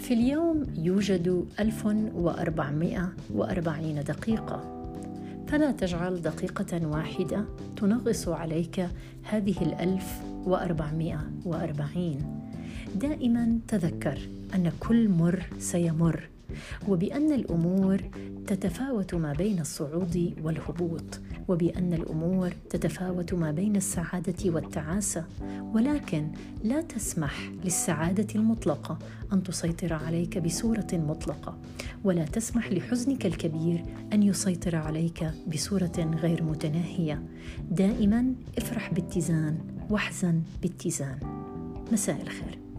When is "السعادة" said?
23.76-24.50